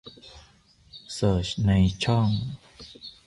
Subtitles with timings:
[1.13, 1.71] เสิร์ชใน
[2.03, 2.27] ช่อง